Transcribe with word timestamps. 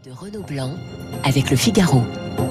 de 0.00 0.10
Renaud 0.10 0.42
Blanc 0.42 0.70
avec 1.22 1.50
le 1.50 1.56
Figaro. 1.56 2.02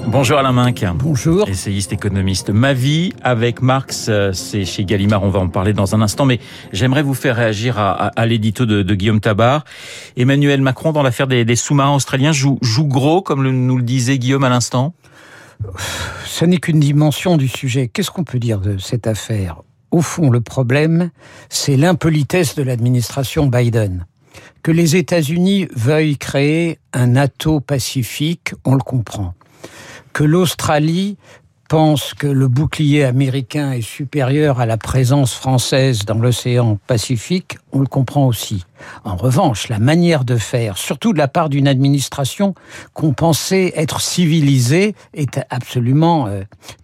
Bonjour 0.06 0.38
Alain 0.38 0.52
Minck. 0.52 0.84
Bonjour. 0.94 1.48
Essayiste 1.48 1.92
économiste. 1.92 2.50
Ma 2.50 2.72
vie 2.72 3.12
avec 3.22 3.62
Marx, 3.62 4.06
euh, 4.08 4.32
c'est 4.32 4.64
chez 4.64 4.84
Gallimard, 4.84 5.24
on 5.24 5.28
va 5.28 5.40
en 5.40 5.48
parler 5.48 5.72
dans 5.72 5.94
un 5.96 6.02
instant, 6.02 6.24
mais 6.24 6.38
j'aimerais 6.72 7.02
vous 7.02 7.14
faire 7.14 7.34
réagir 7.34 7.80
à, 7.80 8.08
à, 8.08 8.26
l'édito 8.26 8.64
de, 8.64 8.82
de, 8.82 8.94
Guillaume 8.94 9.18
Tabar. 9.18 9.64
Emmanuel 10.16 10.60
Macron, 10.60 10.92
dans 10.92 11.02
l'affaire 11.02 11.26
des, 11.26 11.44
des 11.44 11.56
sous-marins 11.56 11.96
australiens, 11.96 12.30
joue, 12.30 12.58
joue 12.62 12.86
gros, 12.86 13.22
comme 13.22 13.42
le, 13.42 13.50
nous 13.50 13.76
le 13.76 13.82
disait 13.82 14.18
Guillaume 14.18 14.44
à 14.44 14.48
l'instant 14.48 14.94
Ce 16.24 16.44
n'est 16.44 16.58
qu'une 16.58 16.80
dimension 16.80 17.36
du 17.36 17.48
sujet. 17.48 17.88
Qu'est-ce 17.88 18.12
qu'on 18.12 18.24
peut 18.24 18.38
dire 18.38 18.60
de 18.60 18.78
cette 18.78 19.08
affaire? 19.08 19.62
Au 19.90 20.00
fond, 20.00 20.30
le 20.30 20.40
problème, 20.40 21.10
c'est 21.48 21.76
l'impolitesse 21.76 22.54
de 22.54 22.62
l'administration 22.62 23.46
Biden. 23.46 24.06
Que 24.62 24.70
les 24.70 24.96
États-Unis 24.96 25.68
veuillent 25.74 26.18
créer 26.18 26.78
un 26.92 27.08
NATO 27.08 27.60
pacifique, 27.60 28.54
on 28.64 28.74
le 28.74 28.82
comprend. 28.82 29.34
Que 30.12 30.24
l'Australie 30.24 31.16
pense 31.68 32.12
que 32.12 32.26
le 32.26 32.48
bouclier 32.48 33.02
américain 33.04 33.72
est 33.72 33.80
supérieur 33.80 34.60
à 34.60 34.66
la 34.66 34.76
présence 34.76 35.32
française 35.32 36.04
dans 36.04 36.18
l'océan 36.18 36.78
Pacifique, 36.86 37.56
on 37.72 37.80
le 37.80 37.86
comprend 37.86 38.26
aussi. 38.26 38.64
En 39.04 39.16
revanche, 39.16 39.68
la 39.68 39.78
manière 39.78 40.24
de 40.24 40.36
faire, 40.36 40.78
surtout 40.78 41.12
de 41.12 41.18
la 41.18 41.28
part 41.28 41.48
d'une 41.48 41.68
administration 41.68 42.54
qu'on 42.94 43.12
pensait 43.12 43.72
être 43.76 44.00
civilisée, 44.00 44.94
est 45.14 45.40
absolument 45.50 46.26
euh, 46.26 46.42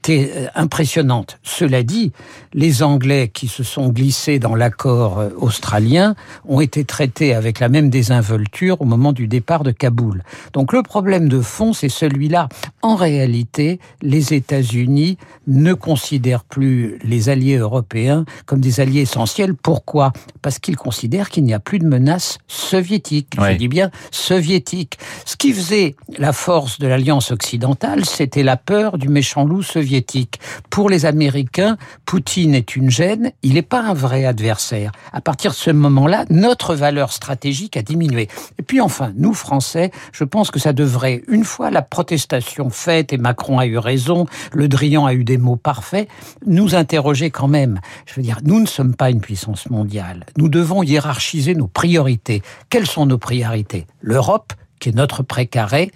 euh, 0.08 0.46
impressionnante. 0.54 1.38
Cela 1.42 1.82
dit, 1.82 2.12
les 2.52 2.82
Anglais 2.82 3.30
qui 3.32 3.48
se 3.48 3.62
sont 3.62 3.88
glissés 3.88 4.38
dans 4.38 4.54
l'accord 4.54 5.18
euh, 5.18 5.30
australien 5.36 6.14
ont 6.46 6.60
été 6.60 6.84
traités 6.84 7.34
avec 7.34 7.60
la 7.60 7.68
même 7.68 7.90
désinvolture 7.90 8.80
au 8.80 8.84
moment 8.84 9.12
du 9.12 9.28
départ 9.28 9.64
de 9.64 9.70
Kaboul. 9.70 10.22
Donc 10.52 10.72
le 10.72 10.82
problème 10.82 11.28
de 11.28 11.40
fond, 11.40 11.72
c'est 11.72 11.88
celui-là. 11.88 12.48
En 12.82 12.94
réalité, 12.94 13.80
les 14.02 14.34
États-Unis 14.34 15.18
ne 15.46 15.74
considèrent 15.74 16.44
plus 16.44 16.98
les 17.02 17.28
alliés 17.28 17.56
européens 17.56 18.24
comme 18.46 18.60
des 18.60 18.80
alliés 18.80 19.02
essentiels. 19.02 19.54
Pourquoi? 19.54 20.12
Parce 20.42 20.58
qu'ils 20.58 20.76
considèrent 20.76 21.30
qu'il 21.30 21.44
n'y 21.44 21.54
a 21.54 21.60
plus 21.60 21.78
de 21.78 21.86
menace 21.88 22.38
soviétique. 22.46 23.34
Je 23.38 23.56
dis 23.56 23.68
bien 23.68 23.90
soviétique. 24.10 24.98
Ce 25.24 25.36
qui 25.36 25.52
faisait 25.52 25.96
la 26.18 26.32
force 26.32 26.78
de 26.78 26.86
l'alliance 26.86 27.30
occidentale, 27.30 28.04
c'était 28.04 28.42
la 28.42 28.56
peur 28.56 28.98
du 28.98 29.08
méchant 29.08 29.44
loup 29.44 29.62
soviétique. 29.62 30.40
Pour 30.70 30.90
les 30.90 31.06
Américains, 31.06 31.76
Poutine 32.04 32.54
est 32.54 32.76
une 32.76 32.90
gêne, 32.90 33.32
il 33.42 33.54
n'est 33.54 33.62
pas 33.62 33.82
un 33.82 33.94
vrai 33.94 34.24
adversaire. 34.24 34.92
À 35.12 35.20
partir 35.20 35.52
de 35.52 35.56
ce 35.56 35.70
moment-là, 35.70 36.24
notre 36.30 36.74
valeur 36.74 37.12
stratégique 37.12 37.76
a 37.76 37.82
diminué. 37.82 38.28
Et 38.58 38.62
puis 38.62 38.80
enfin, 38.80 39.12
nous 39.16 39.34
Français, 39.34 39.90
je 40.12 40.24
pense 40.24 40.50
que 40.50 40.58
ça 40.58 40.72
devrait, 40.72 41.22
une 41.28 41.44
fois 41.44 41.70
la 41.70 41.82
protestation 41.82 42.70
faite, 42.70 43.12
et 43.12 43.18
Macron 43.18 43.58
a 43.58 43.66
eu 43.66 43.78
raison, 43.78 44.26
Le 44.52 44.68
Drian 44.68 45.06
a 45.06 45.14
eu 45.14 45.24
des 45.24 45.38
mots 45.38 45.56
parfaits, 45.56 46.08
nous 46.46 46.74
interroger 46.74 47.30
quand 47.30 47.48
même. 47.48 47.80
Je 48.06 48.14
veux 48.14 48.22
dire, 48.22 48.38
nous 48.44 48.60
ne 48.60 48.66
sommes 48.66 48.94
pas 48.94 49.10
une 49.10 49.20
puissance 49.20 49.70
mondiale. 49.70 50.26
Nous 50.36 50.48
devons 50.48 50.82
hiérarchiser 50.82 51.54
nos 51.54 51.66
priorités. 51.78 52.42
Quelles 52.70 52.88
sont 52.88 53.06
nos 53.06 53.18
priorités? 53.18 53.86
L'Europe, 54.00 54.52
qui 54.80 54.88
est 54.88 54.96
notre 54.96 55.22
précaré, 55.22 55.92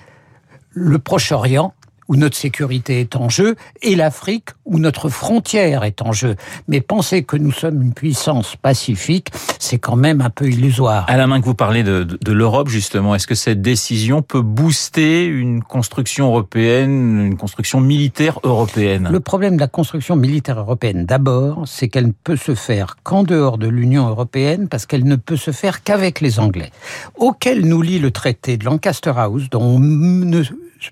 le 0.71 1.01
Proche-Orient, 1.01 1.75
où 2.09 2.17
notre 2.17 2.37
sécurité 2.37 3.01
est 3.01 3.17
en 3.17 3.29
jeu, 3.29 3.57
et 3.83 3.95
l'Afrique, 3.95 4.51
où 4.65 4.79
notre 4.79 5.09
frontière 5.09 5.85
est 5.85 6.03
en 6.03 6.13
jeu. 6.13 6.37
Mais 6.69 6.81
penser 6.81 7.23
que 7.23 7.37
nous 7.37 7.53
sommes 7.53 7.83
une 7.83 7.95
puissance 7.95 8.57
pacifique, 8.57 9.29
c'est 9.59 9.79
quand 9.79 9.97
même 9.97 10.21
un 10.21 10.31
peu 10.31 10.49
illusoire. 10.49 11.05
À 11.09 11.17
la 11.17 11.27
main 11.27 11.41
que 11.41 11.47
vous 11.47 11.55
parlez 11.55 11.83
de, 11.83 12.05
de, 12.05 12.19
de 12.21 12.33
l'Europe, 12.33 12.69
justement, 12.69 13.15
est-ce 13.15 13.27
que 13.27 13.35
cette 13.35 13.63
décision 13.63 14.23
peut 14.23 14.43
booster 14.43 15.25
une 15.25 15.63
construction 15.63 16.27
européenne, 16.29 17.27
une 17.27 17.37
construction 17.37 17.81
militaire 17.81 18.39
européenne? 18.43 19.09
Le 19.11 19.21
problème 19.21 19.57
de 19.57 19.61
la 19.61 19.69
construction 19.69 20.17
militaire 20.17 20.59
européenne, 20.59 21.07
d'abord, 21.07 21.63
c'est 21.67 21.89
qu'elle 21.89 22.07
ne 22.07 22.13
peut 22.25 22.37
se 22.37 22.55
faire 22.55 22.97
qu'en 23.03 23.23
dehors 23.23 23.59
de 23.59 23.69
l'Union 23.69 24.09
européenne, 24.09 24.69
parce 24.69 24.87
qu'elle 24.87 25.05
ne 25.05 25.17
peut 25.17 25.37
se 25.37 25.51
faire 25.51 25.83
qu'avec 25.83 26.21
les 26.21 26.39
Anglais, 26.41 26.71
auquel 27.17 27.67
nous 27.67 27.83
lit 27.83 27.99
le 27.99 28.11
traité 28.11 28.57
de 28.57 28.65
Lancaster 28.65 29.13
House, 29.17 29.49
dont 29.51 29.63
on 29.63 29.79
ne 29.79 30.43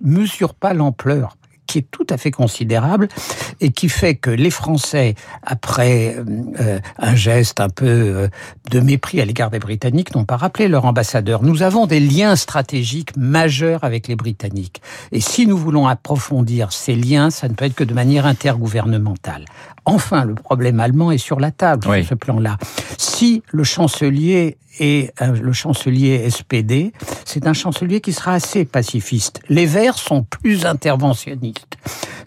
mesure 0.00 0.54
pas 0.54 0.74
l'ampleur 0.74 1.36
qui 1.70 1.78
est 1.78 1.86
tout 1.90 2.06
à 2.10 2.16
fait 2.16 2.32
considérable 2.32 3.06
et 3.60 3.70
qui 3.70 3.88
fait 3.88 4.16
que 4.16 4.30
les 4.30 4.50
Français, 4.50 5.14
après 5.44 6.16
euh, 6.60 6.80
un 6.98 7.14
geste 7.14 7.60
un 7.60 7.68
peu 7.68 7.86
euh, 7.86 8.28
de 8.72 8.80
mépris 8.80 9.20
à 9.20 9.24
l'égard 9.24 9.50
des 9.50 9.60
Britanniques, 9.60 10.12
n'ont 10.16 10.24
pas 10.24 10.36
rappelé 10.36 10.66
leur 10.66 10.84
ambassadeur. 10.84 11.44
Nous 11.44 11.62
avons 11.62 11.86
des 11.86 12.00
liens 12.00 12.34
stratégiques 12.34 13.16
majeurs 13.16 13.84
avec 13.84 14.08
les 14.08 14.16
Britanniques. 14.16 14.82
Et 15.12 15.20
si 15.20 15.46
nous 15.46 15.56
voulons 15.56 15.86
approfondir 15.86 16.72
ces 16.72 16.96
liens, 16.96 17.30
ça 17.30 17.48
ne 17.48 17.54
peut 17.54 17.66
être 17.66 17.76
que 17.76 17.84
de 17.84 17.94
manière 17.94 18.26
intergouvernementale. 18.26 19.44
Enfin, 19.84 20.24
le 20.24 20.34
problème 20.34 20.80
allemand 20.80 21.12
est 21.12 21.18
sur 21.18 21.38
la 21.38 21.52
table 21.52 21.86
oui. 21.88 22.00
sur 22.00 22.10
ce 22.10 22.14
plan-là. 22.14 22.58
Si 22.98 23.44
le 23.52 23.62
chancelier 23.62 24.58
et 24.78 25.10
le 25.20 25.52
chancelier 25.52 26.28
SPD, 26.30 26.92
c'est 27.24 27.46
un 27.46 27.52
chancelier 27.52 28.00
qui 28.00 28.12
sera 28.12 28.34
assez 28.34 28.64
pacifiste. 28.64 29.40
Les 29.48 29.66
Verts 29.66 29.98
sont 29.98 30.22
plus 30.22 30.64
interventionnistes. 30.66 31.76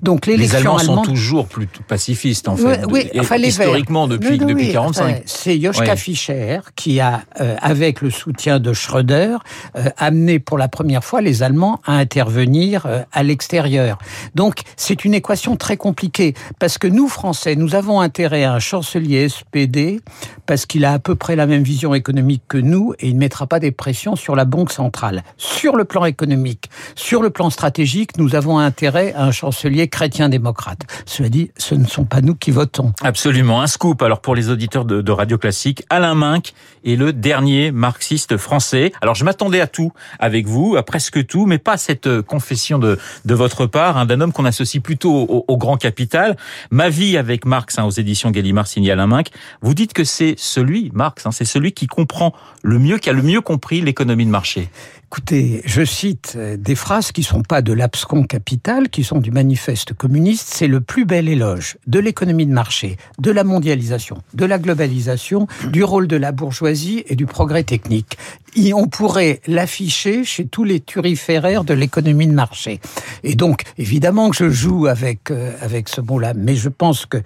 Donc 0.04 0.26
les 0.26 0.54
Allemands 0.56 0.80
sont 0.80 1.02
toujours 1.02 1.48
plus 1.48 1.68
pacifistes 1.88 2.50
en 2.50 2.58
fait. 2.58 2.86
Oui, 2.90 3.08
oui 3.14 3.20
enfin 3.20 3.38
les 3.38 3.48
historiquement 3.48 4.06
Verts. 4.06 4.20
depuis 4.20 4.38
depuis 4.38 4.72
45. 4.72 5.24
C'est 5.26 5.60
Joschka 5.60 5.94
oui. 5.94 5.98
Fischer 5.98 6.60
qui 6.76 7.00
a, 7.00 7.22
euh, 7.40 7.56
avec 7.62 8.02
le 8.02 8.10
soutien 8.10 8.60
de 8.60 8.74
Schröder, 8.74 9.38
euh, 9.78 9.90
amené 9.98 10.40
pour 10.40 10.58
la 10.58 10.68
première 10.68 11.04
fois 11.04 11.22
les 11.22 11.42
Allemands 11.42 11.80
à 11.86 11.94
intervenir 11.94 12.86
euh, 12.86 13.02
à 13.14 13.24
l'extérieur. 13.24 13.98
Donc 14.36 14.62
c'est 14.76 15.06
une 15.06 15.14
équation 15.14 15.56
très 15.56 15.78
compliquée 15.78 16.34
parce 16.60 16.78
que 16.78 16.88
nous 16.88 17.08
Français, 17.08 17.56
nous 17.56 17.74
avons 17.74 18.02
intérêt 18.02 18.44
à 18.44 18.54
un 18.54 18.60
chancelier 18.60 19.30
SPD 19.30 20.02
parce 20.46 20.66
qu'il 20.66 20.84
a 20.84 20.94
à 20.94 21.00
peu 21.00 21.16
près 21.16 21.38
la 21.38 21.48
même 21.48 21.64
vision 21.64 21.94
économique 21.94 22.44
que 22.50 22.58
nous 22.58 22.94
et 23.00 23.08
il 23.08 23.16
ne 23.16 23.20
mettra 23.20 23.48
pas 23.48 23.60
des 23.60 23.72
pressions 23.72 24.18
sur 24.18 24.36
la 24.36 24.44
banque 24.44 24.72
centrale. 24.72 25.24
Sur 25.38 25.78
le 25.78 25.86
plan 25.86 26.04
économique, 26.04 26.70
sur 26.96 27.22
le 27.22 27.30
plan 27.30 27.50
stratégique, 27.50 28.18
nous 28.18 28.36
avons 28.36 28.60
intérêt 28.60 29.14
à 29.14 29.24
un 29.24 29.32
chancelier 29.32 29.88
chrétien-démocrate. 29.94 30.82
Cela 31.06 31.30
dit, 31.30 31.52
ce 31.56 31.76
ne 31.76 31.86
sont 31.86 32.04
pas 32.04 32.22
nous 32.22 32.34
qui 32.34 32.50
votons. 32.50 32.94
Absolument. 33.04 33.62
Un 33.62 33.68
scoop 33.68 34.02
alors 34.02 34.22
pour 34.22 34.34
les 34.34 34.50
auditeurs 34.50 34.86
de, 34.86 35.12
Radio 35.12 35.38
Classique. 35.38 35.84
Alain 35.92 36.16
Minck 36.16 36.56
est 36.84 36.96
le 36.96 37.14
dernier 37.14 37.72
marxiste 37.72 38.38
français. 38.38 38.92
Alors 39.02 39.14
je 39.14 39.24
m'attendais 39.24 39.62
à 39.62 39.68
tout 39.68 39.92
avec 40.18 40.48
vous, 40.48 40.76
à 40.76 40.82
presque 40.82 41.24
tout, 41.28 41.46
mais 41.46 41.60
pas 41.60 41.78
cette 41.78 42.22
confession 42.22 42.80
de, 42.80 42.98
de 43.26 43.36
votre 43.36 43.68
part, 43.68 43.98
hein, 43.98 44.08
d'un 44.08 44.20
homme 44.20 44.34
qu'on 44.34 44.46
associe 44.46 44.82
plutôt 44.82 45.14
au, 45.14 45.46
au, 45.48 45.58
grand 45.58 45.78
capital. 45.78 46.38
Ma 46.72 46.90
vie 46.90 47.16
avec 47.16 47.46
Marx 47.46 47.78
hein, 47.78 47.84
aux 47.84 47.92
éditions 47.92 48.32
Gallimard 48.32 48.66
signé 48.66 48.92
Alain 48.92 49.06
Minck. 49.06 49.28
Vous 49.62 49.76
dites 49.76 49.94
que 49.94 50.04
c'est 50.04 50.34
celui, 50.40 50.90
Marx, 50.96 51.28
hein, 51.28 51.32
c'est 51.32 51.46
celui 51.46 51.72
qui 51.72 51.86
comprend 51.86 52.34
le 52.64 52.80
mieux, 52.80 52.98
qui 52.98 53.12
a 53.12 53.14
le 53.14 53.22
mieux 53.22 53.42
compris 53.42 53.82
l'économie 53.82 54.26
de 54.26 54.32
marché. 54.32 54.70
Écoutez, 55.14 55.62
je 55.66 55.86
cite 55.86 56.36
des 56.58 56.74
phrases 56.74 57.12
qui 57.12 57.22
sont 57.22 57.44
pas 57.44 57.62
de 57.62 57.72
l'abscon 57.72 58.24
capital, 58.24 58.90
qui 58.90 59.04
sont 59.04 59.20
du 59.20 59.30
manifeste 59.30 59.94
communiste. 59.94 60.50
C'est 60.52 60.66
le 60.66 60.82
plus 60.82 61.06
bel 61.06 61.30
éloge 61.30 61.78
de 61.86 62.00
l'économie 62.00 62.48
de 62.48 62.52
marché, 62.52 62.98
de 63.20 63.30
la 63.30 63.44
mondialisation, 63.44 64.18
de 64.34 64.44
la 64.44 64.58
globalisation, 64.58 65.46
du 65.72 65.84
rôle 65.84 66.08
de 66.08 66.16
la 66.16 66.32
bourgeoisie 66.32 67.04
et 67.06 67.16
du 67.16 67.28
progrès 67.28 67.62
technique. 67.62 68.18
Et 68.56 68.74
on 68.74 68.88
pourrait 68.88 69.40
l'afficher 69.46 70.24
chez 70.24 70.48
tous 70.48 70.64
les 70.64 70.80
turiféraires 70.80 71.64
de 71.64 71.76
l'économie 71.76 72.26
de 72.26 72.34
marché. 72.34 72.80
Et 73.24 73.36
donc, 73.36 73.62
évidemment 73.78 74.32
que 74.32 74.36
je 74.36 74.50
joue 74.50 74.88
avec, 74.88 75.30
euh, 75.30 75.52
avec 75.62 75.90
ce 75.90 76.02
mot-là, 76.02 76.34
mais 76.36 76.56
je 76.56 76.70
pense 76.70 77.06
que 77.06 77.22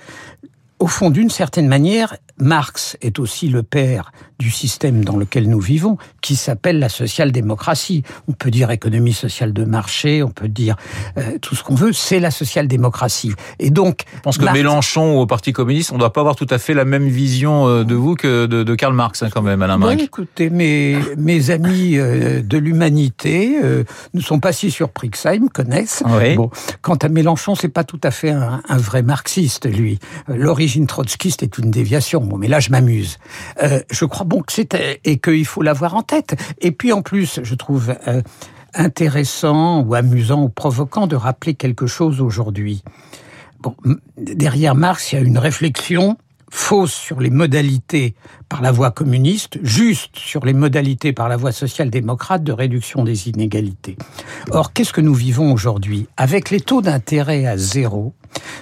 au 0.80 0.88
fond, 0.88 1.10
d'une 1.10 1.30
certaine 1.30 1.68
manière, 1.68 2.16
Marx 2.40 2.98
est 3.02 3.18
aussi 3.18 3.48
le 3.50 3.64
père 3.64 4.12
du 4.38 4.52
système 4.52 5.04
dans 5.04 5.18
lequel 5.18 5.50
nous 5.50 5.60
vivons, 5.60 5.98
qui 6.22 6.36
s'appelle 6.36 6.78
la 6.78 6.90
social-démocratie. 6.90 8.04
On 8.28 8.34
peut 8.34 8.52
dire 8.52 8.70
économie 8.70 9.14
sociale 9.14 9.54
de 9.54 9.66
marché, 9.66 10.22
on 10.22 10.30
peut 10.30 10.48
dire 10.48 10.76
euh, 11.18 11.40
tout 11.42 11.56
ce 11.56 11.64
qu'on 11.64 11.74
veut, 11.74 11.94
c'est 11.94 12.20
la 12.20 12.30
social-démocratie. 12.30 13.34
Et 13.58 13.72
donc, 13.72 14.04
je 14.16 14.20
pense 14.22 14.38
que 14.38 14.46
Marx... 14.46 14.56
Mélenchon 14.56 15.20
au 15.20 15.26
Parti 15.26 15.54
communiste, 15.54 15.92
on 15.92 15.96
ne 15.96 16.00
doit 16.00 16.14
pas 16.14 16.22
avoir 16.22 16.36
tout 16.36 16.46
à 16.52 16.60
fait 16.60 16.76
la 16.76 16.86
même 16.86 17.08
vision 17.08 17.68
euh, 17.68 17.84
de 17.84 17.96
vous 17.96 18.14
que 18.14 18.46
de, 18.46 18.62
de 18.62 18.76
Karl 18.76 18.94
Marx, 18.94 19.24
hein, 19.24 19.30
quand 19.34 19.42
même, 19.42 19.64
Alain 19.64 19.80
Marx. 19.80 19.96
Bon, 19.96 20.04
écoutez, 20.04 20.52
mes, 20.52 20.98
mes 21.18 21.50
amis 21.50 21.98
euh, 21.98 22.44
de 22.44 22.58
l'humanité 22.60 23.58
euh, 23.64 23.84
ne 24.14 24.22
sont 24.22 24.40
pas 24.40 24.52
si 24.52 24.70
surpris 24.70 25.10
que 25.10 25.18
ça, 25.18 25.34
ils 25.34 25.42
me 25.42 25.50
connaissent. 25.50 26.04
Oui. 26.06 26.36
Bon, 26.36 26.52
quant 26.84 26.98
à 26.98 27.10
Mélenchon, 27.10 27.56
c'est 27.56 27.70
pas 27.70 27.84
tout 27.84 28.02
à 28.04 28.12
fait 28.12 28.30
un, 28.30 28.62
un 28.70 28.78
vrai 28.78 29.02
marxiste, 29.02 29.66
lui. 29.66 29.98
L'origine 30.28 30.67
trotskiste 30.88 31.44
est 31.44 31.58
une 31.58 31.72
déviation. 31.72 32.22
Bon, 32.22 32.38
mais 32.38 32.48
là, 32.48 32.60
je 32.60 32.70
m'amuse. 32.70 33.18
Euh, 33.64 33.82
je 33.90 34.06
crois 34.06 34.26
bon 34.26 34.42
que 34.42 34.52
c'est 34.52 34.76
et 35.04 35.18
qu'il 35.20 35.46
faut 35.46 35.62
l'avoir 35.62 35.96
en 35.96 36.04
tête. 36.04 36.36
Et 36.62 36.72
puis 36.72 36.94
en 36.94 37.02
plus, 37.02 37.40
je 37.44 37.56
trouve 37.56 37.96
euh, 38.08 38.22
intéressant 38.74 39.82
ou 39.82 39.96
amusant 39.96 40.44
ou 40.44 40.50
provoquant 40.50 41.08
de 41.08 41.16
rappeler 41.16 41.54
quelque 41.54 41.88
chose 41.88 42.22
aujourd'hui. 42.22 42.84
Bon, 43.62 43.76
derrière 44.18 44.76
Marx, 44.76 45.12
il 45.12 45.16
y 45.16 45.18
a 45.20 45.22
une 45.22 45.40
réflexion 45.40 46.18
fausse 46.50 46.94
sur 46.94 47.20
les 47.20 47.30
modalités 47.30 48.16
par 48.50 48.62
la 48.62 48.72
voie 48.72 48.92
communiste, 48.92 49.60
juste 49.64 50.18
sur 50.18 50.46
les 50.46 50.54
modalités 50.54 51.14
par 51.14 51.30
la 51.30 51.38
voie 51.38 51.52
social-démocrate 51.52 52.44
de 52.44 52.52
réduction 52.52 53.04
des 53.04 53.30
inégalités. 53.30 53.98
Or, 54.52 54.74
qu'est-ce 54.74 54.94
que 54.94 55.02
nous 55.02 55.14
vivons 55.14 55.52
aujourd'hui? 55.52 56.08
Avec 56.18 56.50
les 56.50 56.62
taux 56.62 56.82
d'intérêt 56.82 57.46
à 57.46 57.58
zéro, 57.58 58.14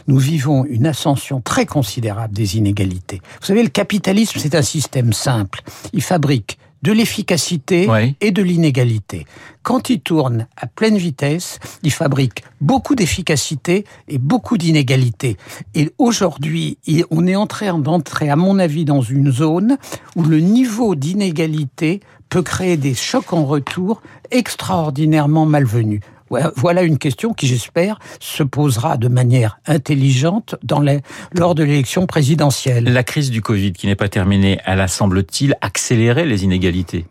nous 0.08 0.18
vivons 0.18 0.66
une 0.66 0.88
ascension 0.88 1.42
très 1.42 1.66
considérable 1.66 2.34
des 2.34 2.58
inégalités. 2.58 3.22
Vous 3.40 3.48
savez, 3.48 3.64
le 3.64 3.70
capitalisme, 3.70 4.40
c'est 4.40 4.56
un 4.56 4.62
système 4.62 5.14
simple. 5.14 5.62
Il 5.94 6.02
fabrique 6.02 6.58
de 6.86 6.92
l'efficacité 6.92 7.90
et 8.22 8.32
de 8.32 8.44
l'inégalité. 8.44 9.26
Quand 9.64 9.90
il 9.90 10.02
tourne 10.02 10.48
à 10.56 10.68
pleine 10.68 10.98
vitesse, 10.98 11.60
il 11.82 11.92
fabrique 11.92 12.44
beaucoup 12.62 12.94
d'efficacité 12.94 13.86
et 14.08 14.20
beaucoup 14.20 14.60
d'inégalité. 14.60 15.36
Et 15.74 15.92
aujourd'hui, 15.98 16.78
on 17.10 17.26
est 17.26 17.36
en 17.36 17.48
train 17.48 17.80
d'entrer, 17.80 18.30
à 18.30 18.36
mon 18.36 18.60
avis, 18.60 18.86
dans 18.86 19.02
une 19.02 19.32
zone 19.32 19.78
où 20.16 20.24
le 20.24 20.40
niveau 20.40 20.94
d'inégalité 20.94 22.02
peut 22.30 22.44
créer 22.44 22.78
des 22.78 22.94
chocs 22.94 23.34
en 23.34 23.46
retour 23.46 24.04
extraordinairement 24.30 25.48
malvenus. 25.48 26.02
Voilà 26.30 26.84
une 26.84 26.98
question 26.98 27.34
qui, 27.34 27.48
j'espère, 27.48 28.00
se 28.20 28.44
posera 28.44 28.98
de 28.98 29.08
manière 29.08 29.60
intelligente 29.66 30.56
dans 30.64 30.80
les, 30.80 31.02
lors 31.34 31.56
de 31.56 31.64
l'élection 31.64 32.06
présidentielle. 32.08 32.86
La 32.86 33.04
crise 33.04 33.30
du 33.30 33.42
Covid 33.42 33.74
qui 33.74 33.88
n'est 33.88 33.96
pas 33.96 34.10
terminée, 34.10 34.60
elle 34.66 34.82
a, 34.82 34.88
semble-t-il, 34.88 35.56
accéléré 35.62 36.26
les 36.26 36.44
inégalités 36.44 37.06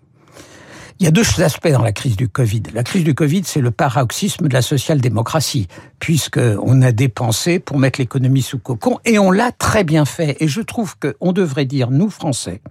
il 1.05 1.09
y 1.09 1.09
a 1.09 1.11
deux 1.11 1.43
aspects 1.43 1.69
dans 1.69 1.83
la 1.83 1.93
crise 1.93 2.17
du 2.17 2.31
Covid. 2.31 2.63
La 2.73 2.83
crise 2.83 3.05
du 3.05 3.15
Covid, 3.15 3.43
c'est 3.45 3.61
le 3.61 3.71
paroxysme 3.71 4.49
de 4.49 4.55
la 4.55 4.63
social-démocratie, 4.63 5.69
puisqu'on 5.99 6.81
a 6.81 6.93
dépensé 6.93 7.59
pour 7.59 7.79
mettre 7.79 8.01
l'économie 8.01 8.41
sous 8.41 8.59
cocon, 8.59 8.99
et 9.05 9.19
on 9.19 9.31
l'a 9.31 9.53
très 9.53 9.85
bien 9.85 10.07
fait. 10.07 10.39
Et 10.41 10.49
je 10.49 10.63
trouve 10.63 10.95
qu'on 10.97 11.33
devrait 11.33 11.67
dire, 11.67 11.91
nous 11.91 12.09
Français, 12.09 12.63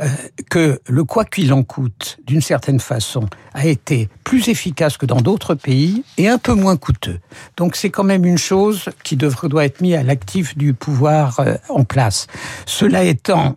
euh, 0.00 0.08
que 0.48 0.80
le 0.86 1.04
quoi 1.04 1.26
qu'il 1.26 1.52
en 1.52 1.62
coûte, 1.62 2.16
d'une 2.26 2.40
certaine 2.40 2.80
façon, 2.80 3.28
a 3.52 3.66
été 3.66 4.08
plus 4.24 4.48
efficace 4.48 4.96
que 4.96 5.04
dans 5.04 5.20
d'autres 5.20 5.54
pays 5.54 6.02
et 6.16 6.30
un 6.30 6.38
peu 6.38 6.54
moins 6.54 6.78
coûteux. 6.78 7.20
Donc 7.58 7.76
c'est 7.76 7.90
quand 7.90 8.04
même 8.04 8.24
une 8.24 8.38
chose 8.38 8.88
qui 9.04 9.16
devrait, 9.16 9.50
doit 9.50 9.66
être 9.66 9.82
mise 9.82 9.96
à 9.96 10.02
l'actif 10.02 10.56
du 10.56 10.72
pouvoir 10.72 11.40
euh, 11.40 11.56
en 11.68 11.84
place. 11.84 12.26
Cela 12.64 13.04
étant, 13.04 13.56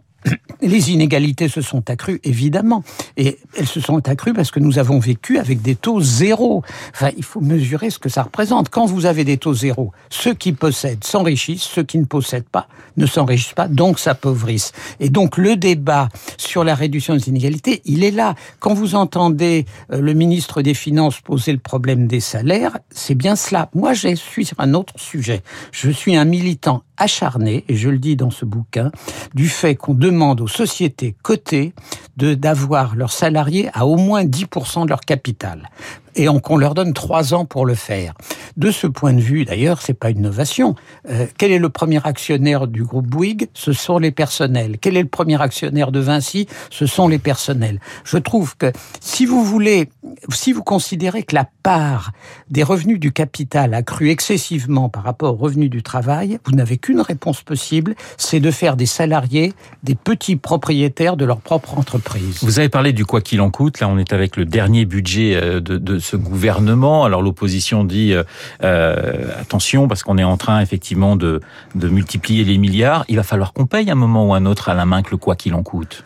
les 0.61 0.91
inégalités 0.91 1.49
se 1.49 1.61
sont 1.61 1.89
accrues, 1.89 2.19
évidemment. 2.23 2.83
Et 3.17 3.39
elles 3.57 3.67
se 3.67 3.79
sont 3.79 4.07
accrues 4.07 4.33
parce 4.33 4.51
que 4.51 4.59
nous 4.59 4.79
avons 4.79 4.99
vécu 4.99 5.37
avec 5.37 5.61
des 5.61 5.75
taux 5.75 6.01
zéro. 6.01 6.63
Enfin, 6.93 7.09
il 7.17 7.23
faut 7.23 7.41
mesurer 7.41 7.89
ce 7.89 7.99
que 7.99 8.09
ça 8.09 8.23
représente. 8.23 8.69
Quand 8.69 8.85
vous 8.85 9.05
avez 9.05 9.23
des 9.23 9.37
taux 9.37 9.53
zéro, 9.53 9.91
ceux 10.09 10.33
qui 10.33 10.53
possèdent 10.53 11.03
s'enrichissent, 11.03 11.63
ceux 11.63 11.83
qui 11.83 11.97
ne 11.97 12.05
possèdent 12.05 12.49
pas 12.49 12.67
ne 12.97 13.05
s'enrichissent 13.05 13.53
pas, 13.53 13.67
donc 13.67 13.99
s'appauvrissent. 13.99 14.71
Et 14.99 15.09
donc 15.09 15.37
le 15.37 15.55
débat 15.55 16.09
sur 16.37 16.63
la 16.63 16.75
réduction 16.75 17.15
des 17.15 17.29
inégalités, 17.29 17.81
il 17.85 18.03
est 18.03 18.11
là. 18.11 18.35
Quand 18.59 18.73
vous 18.73 18.95
entendez 18.95 19.65
euh, 19.91 19.99
le 19.99 20.13
ministre 20.13 20.61
des 20.61 20.73
Finances 20.73 21.19
poser 21.21 21.51
le 21.51 21.59
problème 21.59 22.07
des 22.07 22.19
salaires, 22.19 22.77
c'est 22.89 23.15
bien 23.15 23.35
cela. 23.35 23.69
Moi, 23.73 23.93
je 23.93 24.15
suis 24.15 24.45
sur 24.45 24.59
un 24.59 24.73
autre 24.73 24.93
sujet. 24.97 25.41
Je 25.71 25.89
suis 25.89 26.15
un 26.15 26.25
militant 26.25 26.83
acharné, 26.97 27.65
et 27.67 27.75
je 27.75 27.89
le 27.89 27.97
dis 27.97 28.15
dans 28.15 28.29
ce 28.29 28.45
bouquin, 28.45 28.91
du 29.33 29.47
fait 29.47 29.75
qu'on 29.75 29.93
demande 29.93 30.41
aux 30.41 30.47
sociétés 30.47 31.15
cotées 31.21 31.73
d'avoir 32.17 32.95
leurs 32.95 33.11
salariés 33.11 33.69
à 33.73 33.85
au 33.85 33.97
moins 33.97 34.23
10% 34.23 34.83
de 34.83 34.89
leur 34.89 35.01
capital 35.01 35.69
et 36.15 36.27
qu'on 36.41 36.57
leur 36.57 36.73
donne 36.73 36.93
trois 36.93 37.33
ans 37.33 37.45
pour 37.45 37.65
le 37.65 37.75
faire. 37.75 38.13
De 38.57 38.71
ce 38.71 38.87
point 38.87 39.13
de 39.13 39.21
vue, 39.21 39.45
d'ailleurs, 39.45 39.81
c'est 39.81 39.93
pas 39.93 40.09
une 40.09 40.19
innovation. 40.19 40.75
Euh, 41.09 41.25
quel 41.37 41.51
est 41.51 41.59
le 41.59 41.69
premier 41.69 41.99
actionnaire 42.05 42.67
du 42.67 42.83
groupe 42.83 43.07
Bouygues? 43.07 43.47
Ce 43.53 43.73
sont 43.73 43.97
les 43.97 44.11
personnels. 44.11 44.77
Quel 44.79 44.95
est 44.95 45.01
le 45.01 45.07
premier 45.07 45.41
actionnaire 45.41 45.91
de 45.91 45.99
Vinci? 45.99 46.47
Ce 46.69 46.85
sont 46.85 47.07
les 47.07 47.19
personnels. 47.19 47.79
Je 48.03 48.17
trouve 48.17 48.55
que 48.57 48.71
si 49.01 49.25
vous 49.25 49.43
voulez, 49.43 49.89
si 50.31 50.53
vous 50.53 50.63
considérez 50.63 51.23
que 51.23 51.35
la 51.35 51.47
part 51.63 52.11
des 52.49 52.63
revenus 52.63 52.99
du 52.99 53.11
capital 53.11 53.73
a 53.73 53.81
cru 53.81 54.09
excessivement 54.09 54.89
par 54.89 55.03
rapport 55.03 55.33
aux 55.33 55.37
revenus 55.37 55.69
du 55.69 55.81
travail, 55.81 56.39
vous 56.45 56.51
n'avez 56.53 56.77
qu'une 56.77 57.01
réponse 57.01 57.41
possible, 57.41 57.95
c'est 58.17 58.39
de 58.39 58.51
faire 58.51 58.77
des 58.77 58.85
salariés 58.85 59.53
des 59.83 59.95
petits 59.95 60.35
propriétaires 60.35 61.17
de 61.17 61.25
leur 61.25 61.41
propre 61.41 61.77
entreprise. 61.77 62.39
Vous 62.43 62.59
avez 62.59 62.69
parlé 62.69 62.93
du 62.93 63.05
quoi 63.05 63.21
qu'il 63.21 63.41
en 63.41 63.51
coûte. 63.51 63.79
Là, 63.79 63.87
on 63.87 63.97
est 63.97 64.13
avec 64.13 64.37
le 64.37 64.45
dernier 64.45 64.85
budget 64.85 65.35
euh, 65.35 65.59
de, 65.59 65.77
de 65.77 65.99
ce 66.03 66.15
gouvernement. 66.15 67.05
Alors 67.05 67.21
l'opposition 67.21 67.83
dit 67.83 68.13
euh, 68.13 68.23
euh, 68.63 69.27
attention 69.39 69.87
parce 69.87 70.03
qu'on 70.03 70.17
est 70.17 70.23
en 70.23 70.37
train 70.37 70.61
effectivement 70.61 71.15
de, 71.15 71.41
de 71.75 71.87
multiplier 71.87 72.43
les 72.43 72.57
milliards. 72.57 73.05
Il 73.07 73.15
va 73.15 73.23
falloir 73.23 73.53
qu'on 73.53 73.65
paye 73.65 73.89
un 73.89 73.95
moment 73.95 74.27
ou 74.27 74.33
un 74.33 74.45
autre 74.45 74.69
à 74.69 74.73
la 74.73 74.85
main 74.85 75.01
que 75.01 75.11
le 75.11 75.17
quoi 75.17 75.35
qu'il 75.35 75.55
en 75.55 75.63
coûte. 75.63 76.03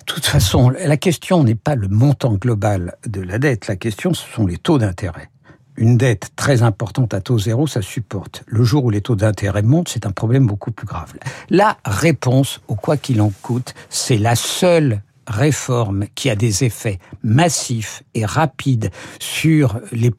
De 0.00 0.12
toute 0.12 0.26
façon, 0.26 0.70
la 0.70 0.96
question 0.96 1.42
n'est 1.42 1.56
pas 1.56 1.74
le 1.74 1.88
montant 1.88 2.34
global 2.34 2.94
de 3.06 3.20
la 3.22 3.38
dette. 3.38 3.66
La 3.66 3.76
question, 3.76 4.14
ce 4.14 4.24
sont 4.28 4.46
les 4.46 4.56
taux 4.56 4.78
d'intérêt 4.78 5.30
une 5.76 5.96
dette 5.96 6.30
très 6.36 6.62
importante 6.62 7.14
à 7.14 7.20
taux 7.20 7.38
zéro, 7.38 7.66
ça 7.66 7.82
supporte. 7.82 8.42
Le 8.46 8.64
jour 8.64 8.84
où 8.84 8.90
les 8.90 9.00
taux 9.00 9.16
d'intérêt 9.16 9.62
montent, 9.62 9.88
c'est 9.88 10.06
un 10.06 10.10
problème 10.10 10.46
beaucoup 10.46 10.70
plus 10.70 10.86
grave. 10.86 11.12
La 11.50 11.76
réponse 11.84 12.60
au 12.68 12.74
quoi 12.74 12.96
qu'il 12.96 13.20
en 13.20 13.30
coûte, 13.42 13.74
c'est 13.90 14.18
la 14.18 14.36
seule 14.36 15.02
réforme 15.26 16.06
qui 16.14 16.30
a 16.30 16.36
des 16.36 16.64
effets 16.64 16.98
massifs 17.22 18.02
et 18.14 18.24
rapides 18.24 18.90
sur 19.18 19.80
les, 19.92 20.10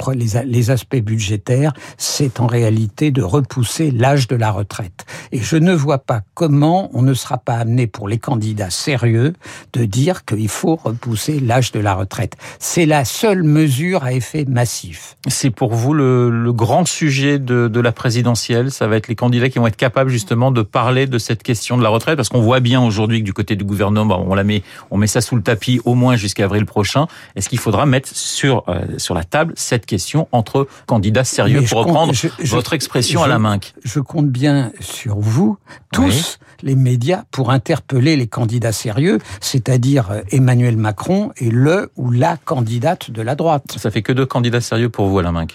les, 0.46 0.72
aspects 0.72 0.98
budgétaires, 0.98 1.74
c'est 1.98 2.40
en 2.40 2.48
réalité 2.48 3.12
de 3.12 3.22
repousser 3.22 3.92
l'âge 3.92 4.28
de 4.28 4.36
la 4.36 4.52
retraite. 4.52 5.06
Et 5.32 5.40
je 5.40 5.56
ne 5.58 5.74
vois 5.74 6.00
pas 6.00 6.22
comment 6.34 6.90
on 6.94 7.02
ne 7.02 7.14
sera 7.14 7.38
pas 7.38 7.56
amené 7.56 7.88
pour 7.88 8.08
les 8.08 8.18
candidats 8.18 8.70
sérieux 8.70 9.34
de 9.74 9.86
dire 9.86 10.26
qu'il 10.26 10.50
faut 10.50 10.76
repousser 10.76 11.40
l'âge 11.40 11.72
de 11.72 11.80
la 11.80 11.94
retraite. 11.94 12.34
C'est 12.60 12.86
la 12.86 13.06
seule 13.06 13.44
mesure 13.44 14.04
à 14.04 14.14
effet 14.14 14.46
massif. 14.46 15.16
C'est 15.28 15.50
pour 15.50 15.74
vous 15.74 15.94
le, 15.94 16.30
le 16.30 16.54
grand 16.54 16.86
sujet 16.86 17.40
de, 17.40 17.68
de, 17.68 17.80
la 17.80 17.92
présidentielle? 17.92 18.72
Ça 18.72 18.88
va 18.88 18.98
être 18.98 19.08
les 19.08 19.16
candidats 19.16 19.50
qui 19.50 19.60
vont 19.60 19.68
être 19.68 19.78
capables 19.78 20.10
justement 20.10 20.52
de 20.52 20.62
parler 20.62 21.08
de 21.08 21.18
cette 21.18 21.44
question 21.44 21.78
de 21.78 21.84
la 21.84 21.90
retraite? 21.90 22.16
Parce 22.16 22.30
qu'on 22.30 22.42
voit 22.42 22.60
bien 22.60 22.82
aujourd'hui 22.82 23.20
que 23.20 23.26
du 23.26 23.34
côté 23.34 23.56
du 23.56 23.64
gouvernement, 23.64 24.26
on 24.28 24.36
la 24.36 24.44
met, 24.44 24.64
on 24.92 24.97
met 24.98 25.08
ça 25.08 25.22
sous 25.22 25.36
le 25.36 25.42
tapis 25.42 25.80
au 25.86 25.96
moins 25.96 26.16
jusqu'à 26.16 26.46
avril 26.46 26.66
prochain. 26.66 27.08
Est-ce 27.36 27.50
qu'il 27.50 27.60
faudra 27.60 27.86
mettre 27.86 28.10
sur 28.14 28.64
euh, 28.68 28.82
sur 28.98 29.16
la 29.16 29.24
table 29.24 29.54
cette 29.56 29.86
question 29.86 30.28
entre 30.32 30.68
candidats 30.86 31.24
sérieux 31.24 31.62
pour 31.64 31.80
reprendre 31.80 32.14
votre 32.44 32.74
expression 32.74 33.24
à 33.24 33.28
la 33.28 33.40
main 33.40 33.60
Je 33.84 34.00
compte 34.00 34.28
bien 34.28 34.72
sur 34.80 35.20
vous 35.20 35.58
tous 35.92 36.40
les 36.64 36.76
médias 36.76 37.24
pour 37.32 37.52
interpeller 37.52 38.16
les 38.16 38.28
candidats 38.28 38.72
sérieux, 38.72 39.20
c'est-à-dire 39.42 40.12
euh, 40.12 40.22
Emmanuel 40.32 40.78
Macron 40.78 41.32
et 41.38 41.50
le 41.50 41.92
ou 41.96 42.12
la 42.12 42.38
candidate 42.38 43.12
de 43.12 43.22
la 43.22 43.36
droite. 43.36 43.76
Ça 43.78 43.92
fait 43.92 44.02
que 44.02 44.12
deux 44.12 44.26
candidats 44.26 44.62
sérieux 44.62 44.90
pour 44.90 45.08
vous 45.08 45.20
à 45.20 45.24
la 45.24 45.32
main 45.32 45.46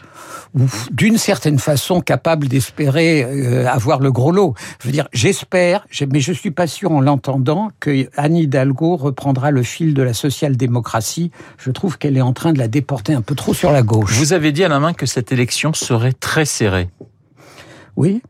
d'une 0.90 1.18
certaine 1.18 1.58
façon 1.58 2.00
capable 2.00 2.48
d'espérer 2.48 3.24
euh, 3.24 3.66
avoir 3.66 4.00
le 4.00 4.12
gros 4.12 4.32
lot. 4.32 4.54
Je 4.80 4.88
veux 4.88 4.92
dire, 4.92 5.08
j'espère, 5.12 5.86
mais 6.10 6.20
je 6.20 6.32
suis 6.32 6.50
pas 6.50 6.66
sûr 6.66 6.92
en 6.92 7.00
l'entendant 7.00 7.70
que 7.80 8.08
Anne 8.16 8.36
Hidalgo 8.36 8.96
reprendra 9.32 9.50
le 9.50 9.62
fil 9.62 9.94
de 9.94 10.02
la 10.02 10.12
social-démocratie. 10.12 11.30
Je 11.56 11.70
trouve 11.70 11.96
qu'elle 11.96 12.16
est 12.16 12.22
en 12.22 12.34
train 12.34 12.52
de 12.52 12.58
la 12.58 12.68
déporter 12.68 13.14
un 13.14 13.22
peu 13.22 13.34
trop 13.34 13.54
sur 13.54 13.72
la 13.72 13.82
gauche. 13.82 14.12
Vous 14.18 14.34
avez 14.34 14.52
dit 14.52 14.62
à 14.62 14.68
la 14.68 14.78
main 14.78 14.92
que 14.92 15.06
cette 15.06 15.32
élection 15.32 15.72
serait 15.72 16.12
très 16.12 16.44
serrée. 16.44 16.90
Oui, 17.96 18.22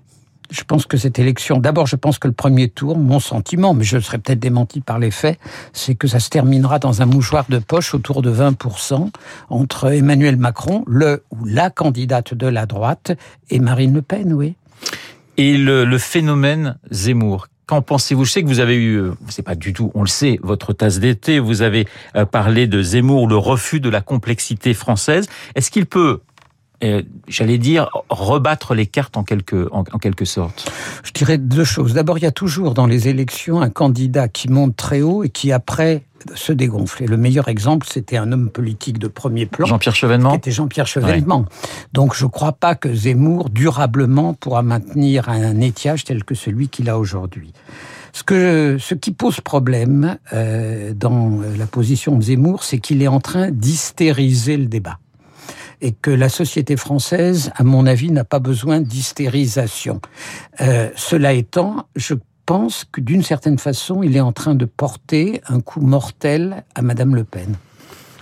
je 0.51 0.63
pense 0.63 0.87
que 0.87 0.97
cette 0.97 1.19
élection, 1.19 1.59
d'abord, 1.59 1.87
je 1.89 1.97
pense 1.97 2.19
que 2.19 2.29
le 2.29 2.35
premier 2.35 2.69
tour, 2.69 2.97
mon 2.99 3.19
sentiment, 3.19 3.75
mais 3.75 3.83
je 3.83 3.99
serai 3.99 4.19
peut-être 4.19 4.39
démenti 4.39 4.81
par 4.81 5.01
les 5.01 5.11
faits, 5.11 5.39
c'est 5.73 5.97
que 5.97 6.07
ça 6.07 6.21
se 6.21 6.31
terminera 6.31 6.79
dans 6.79 7.03
un 7.03 7.07
mouchoir 7.07 7.47
de 7.49 7.59
poche 7.59 7.95
autour 7.95 8.23
de 8.23 8.33
20% 8.33 9.11
entre 9.49 9.93
Emmanuel 9.93 10.37
Macron, 10.37 10.85
le 10.87 11.25
ou 11.31 11.45
la 11.45 11.71
candidate 11.71 12.35
de 12.35 12.47
la 12.47 12.67
droite, 12.67 13.13
et 13.51 13.59
Marine 13.59 13.95
Le 13.95 14.03
Pen, 14.03 14.33
oui. 14.33 14.55
Et 15.37 15.57
le, 15.57 15.85
le 15.85 15.99
phénomène 15.99 16.77
Zemmour, 16.91 17.49
Qu'en 17.67 17.81
pensez-vous? 17.81 18.25
Je 18.25 18.33
sais 18.33 18.43
que 18.43 18.49
vous 18.49 18.61
avez 18.61 18.75
eu, 18.75 18.97
euh, 18.97 19.13
c'est 19.29 19.43
pas 19.43 19.55
du 19.55 19.73
tout, 19.73 19.93
on 19.95 20.03
le 20.03 20.09
sait, 20.09 20.39
votre 20.43 20.73
tasse 20.73 20.99
d'été. 20.99 21.39
Vous 21.39 21.63
avez 21.63 21.87
euh, 22.17 22.25
parlé 22.25 22.67
de 22.67 22.83
Zemmour, 22.83 23.29
le 23.29 23.37
refus 23.37 23.81
de 23.81 23.89
la 23.89 24.01
complexité 24.01 24.75
française. 24.75 25.29
Est-ce 25.55 25.71
qu'il 25.71 25.87
peut 25.87 26.21
euh, 26.83 27.03
j'allais 27.29 27.59
dire, 27.59 27.89
rebattre 28.09 28.75
les 28.75 28.87
cartes 28.87 29.17
en 29.17 29.23
quelque, 29.23 29.69
en, 29.73 29.85
quelque 29.85 30.25
sorte 30.25 30.71
Je 31.05 31.13
dirais 31.13 31.39
deux 31.39 31.65
choses. 31.65 31.95
D'abord, 31.95 32.19
il 32.19 32.23
y 32.23 32.27
a 32.27 32.33
toujours 32.33 32.75
dans 32.75 32.87
les 32.87 33.09
élections 33.09 33.61
un 33.61 33.71
candidat 33.71 34.29
qui 34.29 34.49
monte 34.49 34.77
très 34.77 35.01
haut 35.01 35.23
et 35.23 35.29
qui 35.29 35.53
après 35.53 36.03
se 36.35 36.53
dégonfle. 36.53 37.05
Et 37.05 37.07
le 37.07 37.17
meilleur 37.17 37.49
exemple, 37.49 37.87
c'était 37.91 38.17
un 38.17 38.33
homme 38.33 38.51
politique 38.51 38.99
de 38.99 39.09
premier 39.09 39.47
plan. 39.47 39.67
Jean-Pierre 39.67 39.95
Chevènement 39.95 40.31
Qui 40.31 40.37
était 40.37 40.51
Jean-Pierre 40.51 40.87
Chevènement. 40.87 41.45
Donc 41.93 42.15
je 42.15 42.25
ne 42.25 42.31
crois 42.31 42.53
pas 42.53 42.75
que 42.75 42.93
Zemmour, 42.93 43.51
durablement, 43.51 44.35
pourra 44.35 44.63
maintenir 44.63 45.29
un 45.29 45.61
étiage 45.61 46.05
tel 46.05 46.25
que 46.25 46.35
celui 46.35 46.69
qu'il 46.69 46.89
a 46.91 46.99
aujourd'hui. 46.99 47.53
Ce, 48.13 48.23
que, 48.23 48.77
ce 48.79 48.95
qui 48.95 49.13
pose 49.13 49.41
problème 49.41 50.19
euh, 50.33 50.93
dans 50.95 51.41
la 51.57 51.67
position 51.67 52.17
de 52.17 52.23
Zemmour, 52.23 52.63
c'est 52.63 52.79
qu'il 52.79 53.03
est 53.03 53.09
en 53.09 53.21
train 53.21 53.51
d'hystériser 53.51 54.57
le 54.57 54.67
débat 54.67 54.99
et 55.83 55.93
que 55.93 56.11
la 56.11 56.29
société 56.29 56.77
française, 56.77 57.51
à 57.57 57.65
mon 57.65 57.87
avis, 57.87 58.11
n'a 58.11 58.25
pas 58.25 58.39
besoin 58.39 58.81
d'hystérisation. 58.81 60.01
Euh, 60.61 60.89
cela 60.97 61.35
étant, 61.35 61.87
je 61.97 62.15
pense 62.47 62.85
que 62.91 63.01
d'une 63.01 63.23
certaine 63.23 63.59
façon, 63.59 64.03
il 64.03 64.17
est 64.17 64.21
en 64.21 64.33
train 64.33 64.55
de 64.55 64.65
porter 64.65 65.43
un 65.49 65.61
coup 65.61 65.81
mortel 65.81 66.65
à 66.75 66.83
Madame 66.83 67.15
Le 67.15 67.25
Pen. 67.25 67.57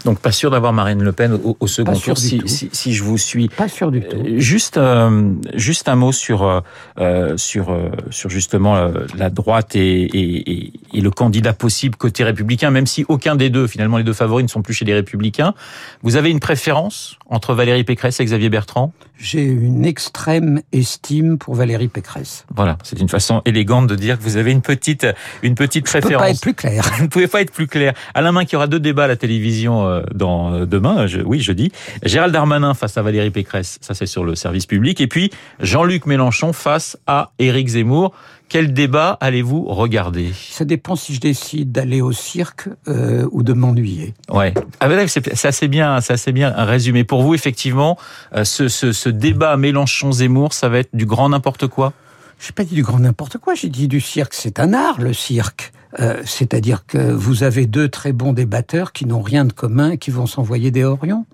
Donc 0.04 0.18
pas 0.18 0.32
sûr 0.32 0.50
d'avoir 0.50 0.72
Marine 0.72 1.02
Le 1.02 1.12
Pen 1.12 1.38
au, 1.42 1.66
second 1.66 1.94
tour 1.94 2.16
si, 2.16 2.42
si, 2.46 2.68
si, 2.72 2.94
je 2.94 3.02
vous 3.02 3.18
suis. 3.18 3.48
Pas 3.48 3.68
sûr 3.68 3.90
du 3.90 4.00
tout. 4.00 4.16
Euh, 4.16 4.38
juste, 4.38 4.76
euh, 4.76 5.32
juste 5.54 5.88
un 5.88 5.96
mot 5.96 6.12
sur 6.12 6.42
euh, 6.42 6.60
euh 6.98 7.36
sur 7.36 7.76
sur 8.10 8.30
justement 8.30 8.90
la 9.16 9.30
droite 9.30 9.76
et, 9.76 10.02
et, 10.02 10.72
et, 10.94 11.00
le 11.00 11.10
candidat 11.10 11.52
possible 11.52 11.96
côté 11.96 12.24
républicain, 12.24 12.70
même 12.70 12.86
si 12.86 13.04
aucun 13.08 13.36
des 13.36 13.50
deux, 13.50 13.66
finalement 13.66 13.98
les 13.98 14.04
deux 14.04 14.12
favoris 14.12 14.44
ne 14.44 14.48
sont 14.48 14.62
plus 14.62 14.74
chez 14.74 14.84
les 14.84 14.94
républicains. 14.94 15.54
Vous 16.02 16.16
avez 16.16 16.30
une 16.30 16.40
préférence 16.40 17.16
entre 17.28 17.54
Valérie 17.54 17.84
Pécresse 17.84 18.20
et 18.20 18.24
Xavier 18.24 18.48
Bertrand? 18.48 18.92
J'ai 19.18 19.44
une 19.44 19.84
extrême 19.84 20.62
estime 20.72 21.36
pour 21.36 21.54
Valérie 21.54 21.88
Pécresse. 21.88 22.46
Voilà, 22.54 22.78
c'est 22.82 22.98
une 22.98 23.08
façon 23.08 23.42
élégante 23.44 23.86
de 23.86 23.94
dire 23.94 24.18
que 24.18 24.22
vous 24.22 24.38
avez 24.38 24.50
une 24.50 24.62
petite 24.62 25.06
une 25.42 25.54
petite 25.54 25.86
je 25.86 25.92
préférence. 25.92 26.22
Peux 26.22 26.26
pas 26.26 26.30
être 26.30 26.40
plus 26.40 26.54
clair. 26.54 26.90
vous 26.96 27.04
ne 27.04 27.08
pouvez 27.08 27.28
pas 27.28 27.42
être 27.42 27.52
plus 27.52 27.66
clair. 27.66 27.92
Alain 28.14 28.32
Main 28.32 28.44
qui 28.44 28.56
aura 28.56 28.66
deux 28.66 28.80
débats 28.80 29.04
à 29.04 29.08
la 29.08 29.16
télévision 29.16 29.89
euh, 29.90 30.02
dans 30.14 30.54
euh, 30.54 30.66
demain, 30.66 31.06
je, 31.06 31.20
oui, 31.20 31.40
jeudi. 31.40 31.72
Gérald 32.04 32.32
Darmanin 32.32 32.74
face 32.74 32.96
à 32.96 33.02
Valérie 33.02 33.30
Pécresse, 33.30 33.78
ça 33.80 33.94
c'est 33.94 34.06
sur 34.06 34.24
le 34.24 34.34
service 34.34 34.66
public. 34.66 35.00
Et 35.00 35.06
puis 35.06 35.30
Jean-Luc 35.60 36.06
Mélenchon 36.06 36.52
face 36.52 36.96
à 37.06 37.32
Éric 37.38 37.68
Zemmour. 37.68 38.12
Quel 38.48 38.72
débat 38.72 39.16
allez-vous 39.20 39.66
regarder? 39.66 40.32
Ça 40.34 40.64
dépend 40.64 40.96
si 40.96 41.14
je 41.14 41.20
décide 41.20 41.70
d'aller 41.70 42.00
au 42.00 42.10
cirque 42.10 42.68
euh, 42.88 43.28
ou 43.30 43.44
de 43.44 43.52
m'ennuyer. 43.52 44.12
Ouais, 44.28 44.52
ah 44.80 44.88
ben 44.88 45.06
c'est 45.06 45.44
assez 45.44 45.68
bien, 45.68 46.00
c'est 46.00 46.14
assez 46.14 46.32
bien 46.32 46.52
résumé. 46.56 47.04
Pour 47.04 47.22
vous, 47.22 47.34
effectivement, 47.34 47.96
ce, 48.42 48.66
ce, 48.66 48.90
ce 48.90 49.08
débat 49.08 49.56
Mélenchon-Zemmour, 49.56 50.52
ça 50.52 50.68
va 50.68 50.78
être 50.78 50.90
du 50.94 51.06
grand 51.06 51.28
n'importe 51.28 51.68
quoi? 51.68 51.92
J'ai 52.40 52.52
pas 52.52 52.64
dit 52.64 52.74
du 52.74 52.82
grand 52.82 52.98
n'importe 52.98 53.38
quoi. 53.38 53.54
J'ai 53.54 53.68
dit 53.68 53.86
du 53.86 54.00
cirque. 54.00 54.32
C'est 54.34 54.58
un 54.58 54.72
art, 54.72 55.00
le 55.00 55.12
cirque. 55.12 55.72
Euh, 55.98 56.22
C'est-à-dire 56.24 56.86
que 56.86 56.98
vous 56.98 57.42
avez 57.42 57.66
deux 57.66 57.88
très 57.88 58.12
bons 58.12 58.32
débatteurs 58.32 58.92
qui 58.92 59.06
n'ont 59.06 59.22
rien 59.22 59.44
de 59.44 59.52
commun, 59.52 59.96
qui 59.96 60.10
vont 60.10 60.26
s'envoyer 60.26 60.70
des 60.70 60.84
horions. 60.84 61.26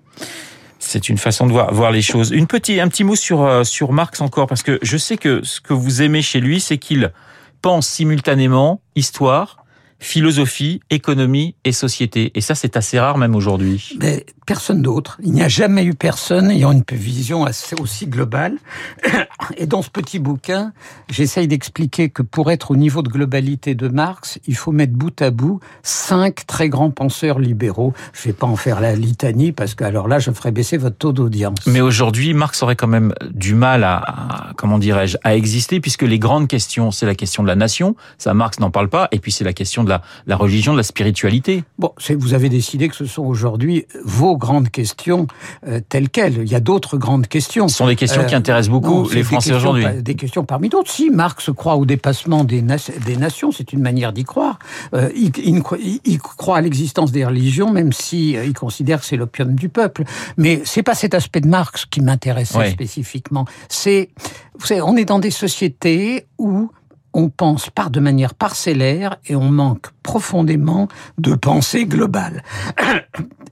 C'est 0.79 1.09
une 1.09 1.17
façon 1.17 1.47
de 1.47 1.51
voir, 1.51 1.73
voir 1.73 1.91
les 1.91 2.01
choses. 2.01 2.31
Une 2.31 2.47
petite, 2.47 2.79
un 2.79 2.87
petit 2.87 3.03
mot 3.03 3.15
sur, 3.15 3.43
euh, 3.43 3.63
sur 3.63 3.91
Marx 3.91 4.21
encore, 4.21 4.47
parce 4.47 4.63
que 4.63 4.79
je 4.81 4.97
sais 4.97 5.17
que 5.17 5.43
ce 5.43 5.59
que 5.59 5.73
vous 5.73 6.01
aimez 6.01 6.21
chez 6.21 6.39
lui, 6.39 6.59
c'est 6.59 6.77
qu'il 6.77 7.11
pense 7.61 7.87
simultanément 7.87 8.81
histoire, 8.95 9.65
philosophie, 9.99 10.81
économie 10.89 11.55
et 11.63 11.71
société. 11.71 12.31
Et 12.35 12.41
ça, 12.41 12.55
c'est 12.55 12.77
assez 12.77 12.99
rare 12.99 13.17
même 13.17 13.35
aujourd'hui. 13.35 13.97
Mais 13.99 14.25
personne 14.45 14.81
d'autre. 14.81 15.19
Il 15.23 15.33
n'y 15.33 15.41
a 15.41 15.47
jamais 15.47 15.83
eu 15.83 15.93
personne 15.93 16.51
ayant 16.51 16.71
une 16.71 16.83
vision 16.91 17.45
assez 17.45 17.75
aussi 17.79 18.07
globale. 18.07 18.57
Et 19.57 19.65
dans 19.67 19.81
ce 19.81 19.89
petit 19.89 20.19
bouquin, 20.19 20.71
j'essaye 21.09 21.47
d'expliquer 21.47 22.09
que 22.09 22.21
pour 22.21 22.49
être 22.49 22.71
au 22.71 22.75
niveau 22.75 23.01
de 23.01 23.09
globalité 23.09 23.75
de 23.75 23.87
Marx, 23.87 24.39
il 24.47 24.55
faut 24.55 24.71
mettre 24.71 24.93
bout 24.93 25.21
à 25.21 25.31
bout 25.31 25.59
cinq 25.83 26.45
très 26.47 26.69
grands 26.69 26.91
penseurs 26.91 27.39
libéraux. 27.39 27.93
Je 28.13 28.23
vais 28.23 28.33
pas 28.33 28.47
en 28.47 28.55
faire 28.55 28.79
la 28.79 28.95
litanie 28.95 29.51
parce 29.51 29.75
que 29.75 29.83
alors 29.83 30.07
là, 30.07 30.19
je 30.19 30.31
ferai 30.31 30.51
baisser 30.51 30.77
votre 30.77 30.97
taux 30.97 31.13
d'audience. 31.13 31.59
Mais 31.65 31.81
aujourd'hui, 31.81 32.33
Marx 32.33 32.63
aurait 32.63 32.75
quand 32.75 32.87
même 32.87 33.13
du 33.29 33.53
mal 33.53 33.83
à, 33.83 33.97
à 33.97 34.53
comment 34.55 34.79
dirais-je, 34.79 35.17
à 35.23 35.35
exister 35.35 35.79
puisque 35.81 36.03
les 36.03 36.19
grandes 36.19 36.47
questions, 36.47 36.91
c'est 36.91 37.05
la 37.05 37.15
question 37.15 37.43
de 37.43 37.47
la 37.47 37.55
nation. 37.55 37.95
Ça, 38.17 38.33
Marx 38.33 38.59
n'en 38.59 38.71
parle 38.71 38.89
pas. 38.89 39.09
Et 39.11 39.19
puis 39.19 39.31
c'est 39.31 39.43
la 39.43 39.53
question 39.53 39.83
de 39.83 39.86
la, 39.87 40.01
la 40.25 40.35
religion, 40.35 40.73
de 40.73 40.77
la 40.77 40.83
spiritualité. 40.83 41.63
Bon, 41.79 41.91
vous 42.17 42.33
avez 42.33 42.49
décidé 42.49 42.89
que 42.89 42.95
ce 42.95 43.05
sont 43.05 43.23
aujourd'hui 43.23 43.85
vos 44.03 44.37
grandes 44.37 44.69
questions 44.69 45.27
euh, 45.67 45.79
telles 45.87 46.09
quelles. 46.09 46.37
Il 46.37 46.51
y 46.51 46.55
a 46.55 46.59
d'autres 46.59 46.97
grandes 46.97 47.27
questions. 47.27 47.67
Ce 47.67 47.77
sont 47.77 47.87
des 47.87 47.95
questions 47.95 48.21
euh, 48.21 48.25
qui 48.25 48.35
intéressent 48.35 48.71
beaucoup 48.71 49.03
non, 49.03 49.09
les 49.09 49.23
Français 49.23 49.53
aujourd'hui. 49.53 49.85
Des 50.01 50.15
questions 50.15 50.43
parmi 50.43 50.69
d'autres. 50.69 50.91
Si 50.91 51.09
Marx 51.09 51.49
croit 51.55 51.75
au 51.75 51.85
dépassement 51.85 52.43
des, 52.43 52.61
na 52.61 52.77
des 53.05 53.17
nations, 53.17 53.51
c'est 53.51 53.73
une 53.73 53.81
manière 53.81 54.13
d'y 54.13 54.23
croire. 54.23 54.59
Euh, 54.93 55.09
il, 55.15 55.31
il, 55.37 55.63
il, 56.05 56.19
croit 56.19 56.57
à 56.57 56.61
l'existence 56.61 57.11
des 57.11 57.25
religions, 57.25 57.71
même 57.71 57.93
si 57.93 58.31
il 58.31 58.53
considère 58.53 58.99
que 58.99 59.05
c'est 59.05 59.17
l'opium 59.17 59.55
du 59.55 59.69
peuple. 59.69 60.03
Mais 60.37 60.61
c'est 60.65 60.83
pas 60.83 60.95
cet 60.95 61.13
aspect 61.13 61.41
de 61.41 61.47
Marx 61.47 61.85
qui 61.85 62.01
m'intéressait 62.01 62.71
spécifiquement. 62.71 63.45
C'est, 63.69 64.09
vous 64.57 64.65
savez, 64.65 64.81
on 64.81 64.95
est 64.95 65.05
dans 65.05 65.19
des 65.19 65.31
sociétés 65.31 66.27
où 66.37 66.69
on 67.13 67.29
pense 67.29 67.69
par 67.69 67.89
de 67.89 67.99
manière 67.99 68.33
parcellaire 68.33 69.17
et 69.25 69.35
on 69.35 69.49
manque 69.49 69.87
profondément 70.03 70.87
de 71.17 71.33
pensée 71.33 71.85
globale. 71.85 72.43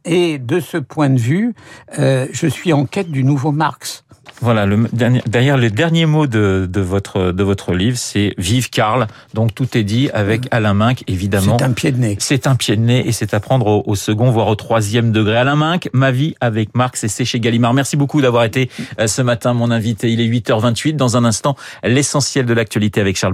Et 0.07 0.37
de 0.37 0.59
ce 0.59 0.77
point 0.77 1.09
de 1.09 1.19
vue, 1.19 1.55
euh, 1.97 2.27
je 2.31 2.45
suis 2.45 2.73
en 2.73 2.85
quête 2.85 3.09
du 3.09 3.23
nouveau 3.23 3.51
Marx. 3.51 4.05
Voilà, 4.41 4.65
le 4.65 4.87
dernier, 4.91 5.21
derrière 5.27 5.57
le 5.57 5.69
dernier 5.69 6.05
mot 6.05 6.27
de, 6.27 6.67
de 6.69 6.81
votre 6.81 7.31
de 7.31 7.43
votre 7.43 7.73
livre, 7.73 7.97
c'est 7.97 8.33
Vive 8.37 8.69
Karl. 8.69 9.07
Donc 9.33 9.55
tout 9.55 9.77
est 9.77 9.83
dit 9.83 10.09
avec 10.13 10.47
Alain 10.51 10.73
Minck, 10.73 11.03
évidemment. 11.07 11.57
C'est 11.57 11.65
un 11.65 11.71
pied 11.71 11.91
de 11.91 11.97
nez. 11.97 12.17
C'est 12.19 12.45
un 12.47 12.55
pied 12.55 12.75
de 12.75 12.81
nez 12.81 13.07
et 13.07 13.11
c'est 13.11 13.33
à 13.33 13.39
prendre 13.39 13.67
au, 13.67 13.83
au, 13.85 13.95
second, 13.95 14.31
voire 14.31 14.47
au 14.47 14.55
troisième 14.55 15.11
degré. 15.11 15.37
Alain 15.37 15.55
Minck, 15.55 15.89
ma 15.93 16.11
vie 16.11 16.35
avec 16.41 16.75
Marx 16.75 17.03
et 17.03 17.07
c'est 17.07 17.23
chez 17.23 17.39
Gallimard. 17.39 17.73
Merci 17.73 17.95
beaucoup 17.95 18.21
d'avoir 18.21 18.43
été 18.43 18.69
euh, 18.99 19.07
ce 19.07 19.21
matin 19.21 19.53
mon 19.53 19.71
invité. 19.71 20.11
Il 20.11 20.19
est 20.19 20.27
8h28. 20.27 20.95
Dans 20.95 21.15
un 21.15 21.23
instant, 21.23 21.55
l'essentiel 21.83 22.45
de 22.45 22.53
l'actualité 22.53 22.99
avec 22.99 23.17
Charles 23.17 23.33